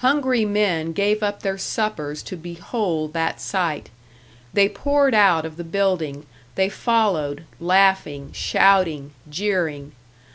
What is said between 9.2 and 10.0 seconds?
jeering.